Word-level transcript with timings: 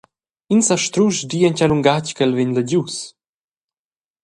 Ins 0.53 0.65
sa 0.67 0.75
strusch 0.85 1.21
dir 1.29 1.45
en 1.47 1.55
tgei 1.57 1.69
lungatg 1.69 2.13
ch’el 2.15 2.35
vegn 2.37 2.55
legius. 2.57 2.95